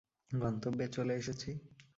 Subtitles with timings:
[0.31, 1.49] গন্তব্যে চলে এসেছি।